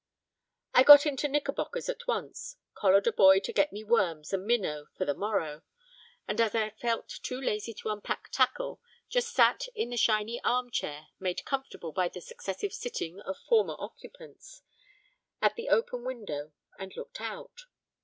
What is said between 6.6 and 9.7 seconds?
felt too lazy to unpack tackle, just sat